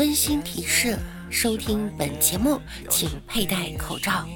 [0.00, 0.98] 温馨提示：
[1.28, 2.58] 收听本节目
[2.88, 4.26] 请佩戴口罩。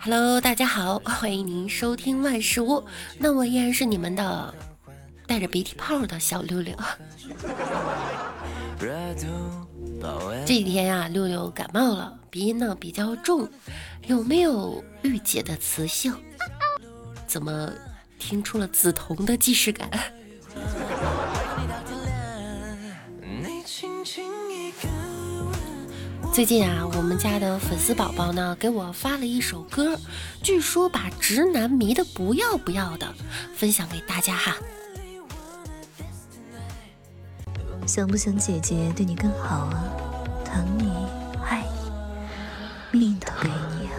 [0.00, 2.84] Hello，大家好，欢迎您收听万事屋。
[3.16, 4.52] 那我依然是你们的
[5.24, 6.76] 带着鼻涕泡的小六六。
[10.44, 13.48] 这几天呀，六六感冒了，鼻音呢比较重，
[14.08, 16.12] 有没有御姐的磁性？
[17.24, 17.70] 怎么
[18.18, 19.88] 听出了梓潼的既视感？
[26.38, 29.98] 最近啊，我们家的粉丝宝宝呢给我发了一首歌，
[30.40, 33.12] 据说把直男迷的不要不要的，
[33.56, 34.54] 分享给大家哈。
[37.88, 39.82] 想不想姐姐对你更好啊？
[40.44, 41.08] 疼你
[41.44, 41.64] 爱
[42.92, 43.98] 你，命都给你啊！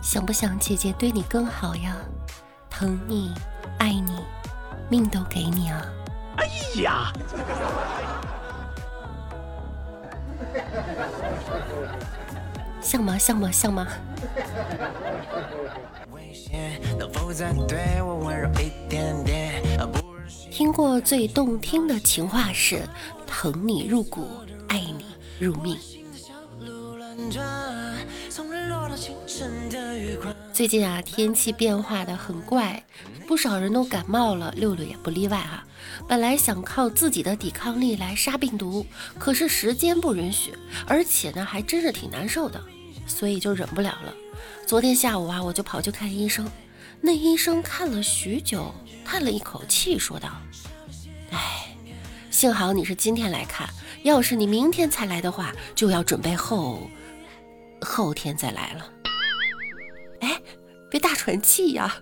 [0.00, 1.96] 想不想姐姐对你更好呀？
[2.70, 3.34] 疼你
[3.80, 4.12] 爱你，
[4.88, 5.84] 命都给你啊！
[6.38, 6.48] 哎
[6.82, 7.12] 呀！
[12.80, 13.18] 像吗？
[13.18, 13.50] 像吗？
[13.50, 13.86] 像吗？
[20.50, 22.82] 听过最动听的情话是
[23.26, 24.26] “疼你入骨，
[24.68, 25.04] 爱你
[25.38, 25.78] 入命”。
[30.52, 32.84] 最近啊，天气变化的很怪，
[33.26, 35.64] 不少人都感冒了，六六也不例外哈。
[36.06, 38.86] 本来想靠自己的抵抗力来杀病毒，
[39.18, 40.52] 可是时间不允许，
[40.86, 42.60] 而且呢，还真是挺难受的，
[43.06, 44.14] 所以就忍不了了。
[44.66, 46.48] 昨天下午啊，我就跑去看医生，
[47.00, 48.72] 那医生看了许久，
[49.04, 50.28] 叹了一口气，说道
[51.30, 51.68] ：“哎，
[52.30, 53.68] 幸好你是今天来看，
[54.02, 56.88] 要是你明天才来的话，就要准备后
[57.80, 58.90] 后天再来了。”
[60.20, 60.40] 哎，
[60.90, 61.94] 别大喘气呀！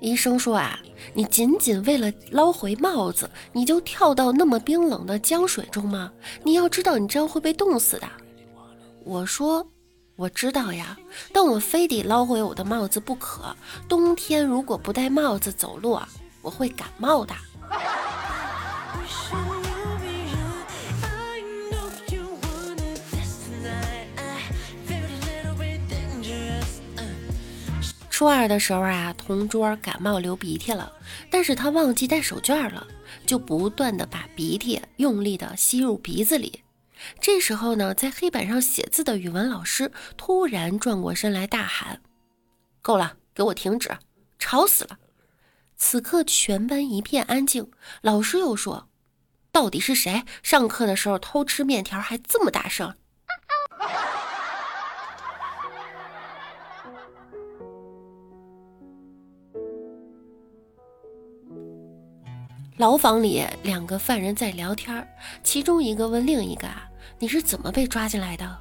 [0.00, 0.80] 医生说啊，
[1.14, 6.10] 你仅仅为了捞回帽子，你就跳到那么冰冷的江水中吗？
[6.42, 8.08] 你要知道，你这样会被冻死的。
[9.04, 9.64] 我说，
[10.16, 10.98] 我知道呀，
[11.32, 13.54] 但我非得捞回我的帽子不可。
[13.88, 16.08] 冬天如果不戴帽子走路啊，
[16.42, 17.34] 我会感冒的。
[28.10, 30.92] 初二的时候啊，同桌感冒流鼻涕了，
[31.30, 32.86] 但是他忘记带手绢了，
[33.24, 36.62] 就不断的把鼻涕用力的吸入鼻子里。
[37.18, 42.02] 这时候呢，在黑板上写字的语文老师突然转过身来大喊
[42.82, 43.96] ：“够了，给我停止，
[44.38, 44.98] 吵死了！”
[45.78, 47.70] 此刻全班一片安静。
[48.02, 48.86] 老师又说
[49.52, 52.94] ：“到底是谁上课的时候偷吃面条还这么大声？”
[62.76, 65.06] 牢房里，两个犯人在聊天
[65.42, 66.88] 其中一个问另一个：“啊，
[67.18, 68.58] 你是怎么被抓进来的？”“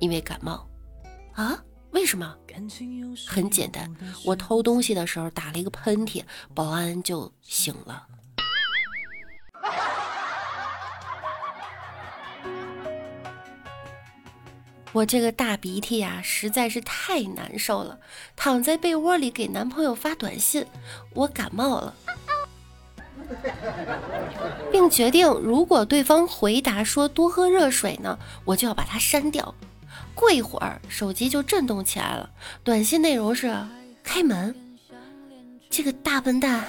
[0.00, 0.68] 因为感冒。
[1.32, 1.58] ”“啊？
[1.92, 2.36] 为什么
[3.26, 3.90] ？”“很简单，
[4.26, 6.22] 我偷东西的时候打了一个喷嚏，
[6.54, 8.06] 保安就醒了。”
[14.92, 17.98] 我这个大鼻涕呀，实在是太难受了，
[18.34, 20.66] 躺在被窝里给男朋友发短信
[21.14, 21.94] ：“我感冒了。”
[24.72, 29.54] 并决定，如果对方回答说多喝热水呢，我就要把它删掉。
[30.14, 32.30] 过一会儿，手机就震动起来了，
[32.64, 33.54] 短信内容是：
[34.02, 34.54] 开门。
[35.70, 36.64] 这个大笨蛋，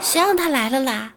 [0.00, 1.14] 谁让他来了啦？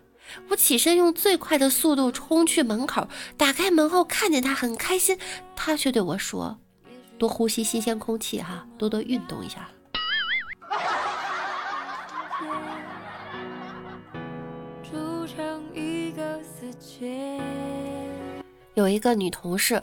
[0.49, 3.07] 我起身用最快的速度冲去门口，
[3.37, 5.17] 打开门后看见他很开心，
[5.55, 6.57] 他却对我说：
[7.17, 9.69] 多呼吸新鲜空气哈，多多运动一下。
[18.75, 19.81] 有一个女同事，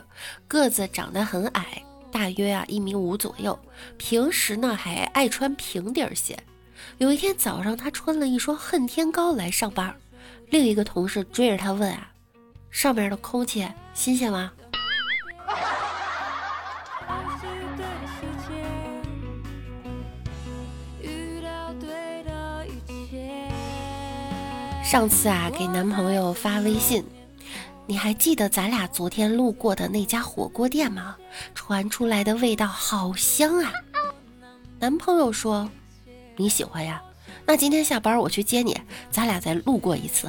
[0.49, 3.59] 个子长得很矮，大约啊一米五左右。
[3.99, 6.39] 平时呢还爱穿平底鞋。
[6.97, 9.95] 有一天早上，她穿了一双恨天高来上班。
[10.51, 12.11] 另一个同事追着他问啊
[12.71, 14.53] ：“上面的空气新鲜吗？”
[24.85, 27.05] 上次啊，给男朋友发微信，
[27.87, 31.17] 你还记得咱俩昨天路过的那家火锅店吗？
[31.57, 33.73] 传出来的味道好香啊！
[34.79, 35.69] 男朋友说
[36.37, 37.03] 你喜欢呀，
[37.47, 38.77] 那今天下班我去接你，
[39.09, 40.29] 咱俩再路过一次。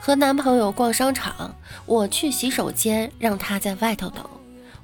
[0.00, 1.54] 和男朋友逛商场，
[1.86, 4.28] 我去洗手间，让他在外头等。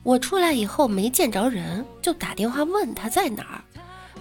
[0.05, 3.61] 我出来以后没见着人，就打电话问他在哪儿。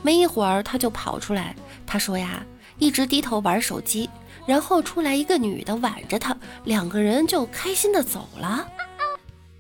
[0.02, 1.56] 没一会儿他就跑出来，
[1.86, 2.44] 他说呀，
[2.80, 4.10] 一直低头玩手机。
[4.48, 8.68] 然后出来一个女的挽着他，两个人就开心的走了。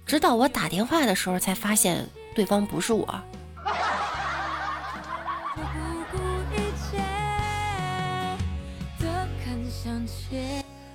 [0.05, 3.21] 直到我打电话的时候，才发现对方不是我。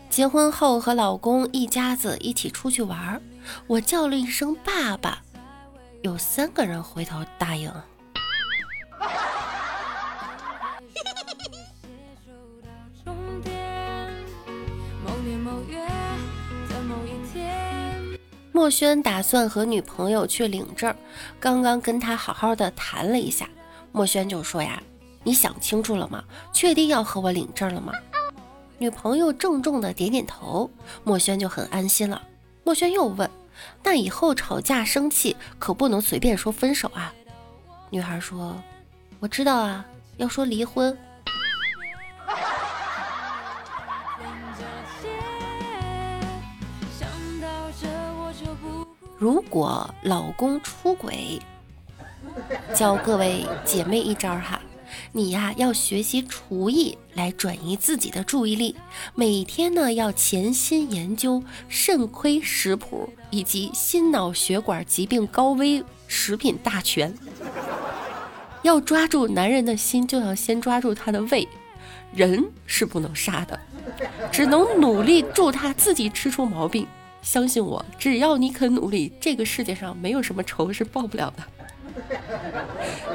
[0.08, 3.20] 结婚后和老公一家子一起出去玩，
[3.66, 5.22] 我叫了一声爸爸，
[6.02, 7.72] 有三个人回头答应。
[18.60, 20.94] 墨轩打算和女朋友去领证，
[21.40, 23.48] 刚刚跟他好好的谈了一下，
[23.90, 24.82] 墨轩就说呀
[25.24, 26.22] ：“你想清楚了吗？
[26.52, 27.94] 确定要和我领证了吗？”
[28.76, 30.70] 女朋友郑重的点点头，
[31.04, 32.20] 墨轩就很安心了。
[32.62, 33.30] 墨轩又问
[33.82, 37.14] ：“那以后吵架生气可不能随便说分手啊？”
[37.88, 38.62] 女孩说
[39.20, 39.82] ：“我知道啊，
[40.18, 40.94] 要说离婚。”
[49.20, 51.38] 如果老公出轨，
[52.74, 54.58] 教各位姐妹一招哈。
[55.12, 58.74] 你呀，要学习厨艺来转移自己的注意力。
[59.14, 67.14] 每天呢，要潜心研究肾亏食谱以及心脑血管疾病高危食品大全。
[68.62, 71.46] 要抓住男人的心，就要先抓住他的胃。
[72.14, 73.60] 人是不能杀的，
[74.32, 76.86] 只能努力助他自己吃出毛病。
[77.22, 81.42] 相信我，只要你肯努力，这个世界上没有什么仇是报不了的。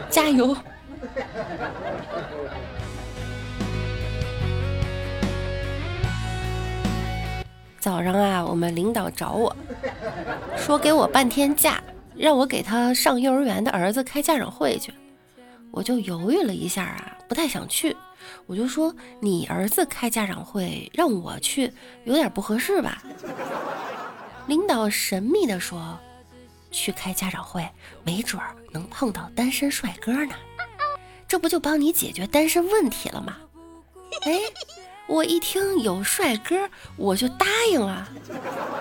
[0.09, 0.55] 加油！
[7.79, 9.55] 早上啊，我们领导找我
[10.57, 11.83] 说给我半天假，
[12.15, 14.93] 让我给他上幼儿园的儿子开家长会去。
[15.71, 17.95] 我就犹豫了一下啊，不太想去。
[18.47, 21.71] 我就说你儿子开家长会让我去，
[22.05, 23.03] 有点不合适吧？
[24.47, 25.97] 领导神秘的说，
[26.71, 27.67] 去开家长会，
[28.03, 30.35] 没准儿能碰到单身帅哥呢。
[31.27, 33.37] 这不就帮你解决单身问题了吗？
[34.25, 34.39] 哎，
[35.07, 38.07] 我一听有帅哥，我就答应了。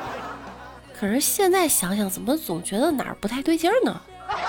[0.98, 4.00] 可是现在想想，怎么总觉得哪儿不太对劲儿呢？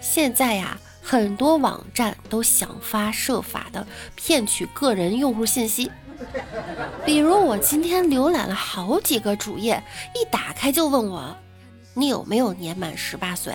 [0.00, 0.78] 现在呀，
[1.12, 3.86] 很多网站都想方设法的
[4.16, 5.92] 骗取个人用户信息。
[7.04, 11.36] 比如我今天浏览了好几个主页，一打开就问我，
[11.92, 13.54] 你有没有年满十八岁？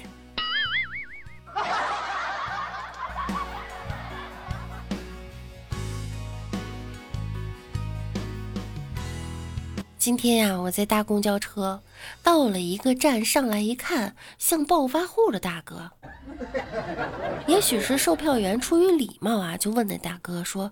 [9.97, 11.81] 今天呀，我在搭公交车，
[12.21, 15.89] 到了一个站，上来一看，像暴发户的大哥。
[17.47, 20.71] 也许是售票员出于礼貌啊，就问那大哥说：“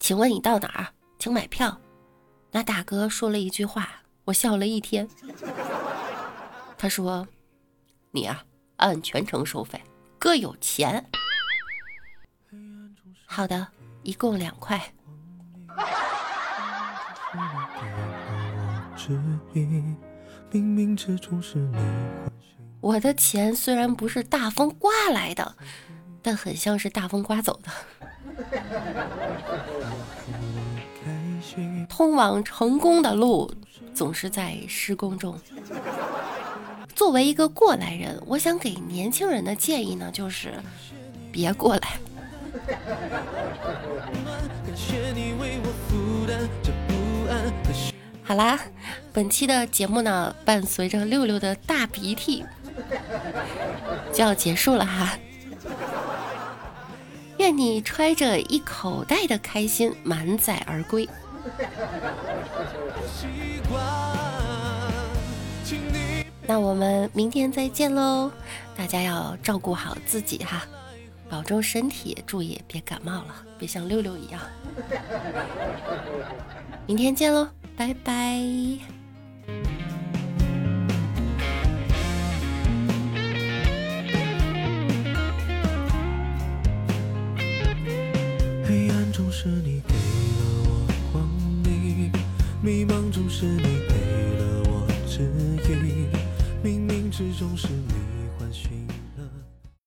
[0.00, 0.86] 请问你到哪儿？”
[1.18, 1.78] 请买票。
[2.50, 3.88] 那大哥说了一句话，
[4.24, 5.08] 我笑了一天。
[6.78, 7.26] 他说
[8.12, 8.42] ：“你啊，
[8.76, 9.80] 按全程收费，
[10.18, 11.04] 哥有钱。”
[13.26, 13.66] 好的，
[14.02, 14.80] 一共两块。
[22.80, 25.56] 我的钱虽然不是大风刮来的，
[26.22, 27.70] 但很像是大风刮走的。
[31.88, 33.52] 通往成功的路
[33.94, 35.36] 总是在施工中。
[36.94, 40.52] 作为一个过来人，我想给年轻人的建议呢，就是
[41.32, 41.98] 别过来。
[48.22, 48.58] 好啦，
[49.12, 52.44] 本期的节目呢，伴随着六六的大鼻涕
[54.12, 55.18] 就要结束了哈。
[57.38, 61.08] 愿你揣着一口袋的开心满载而归。
[66.46, 68.32] 那我们明天再见喽！
[68.74, 70.66] 大家要照顾好自己哈，
[71.28, 74.40] 保重身体，注意别感冒了，别像六六一样。
[76.86, 78.42] 明天见喽，拜拜。
[93.40, 93.77] 是你